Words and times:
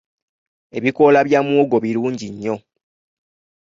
Ebikoola 0.77 1.19
bya 1.27 1.39
muwogo 1.45 1.77
birungi 1.83 2.27
nnyo. 2.33 2.55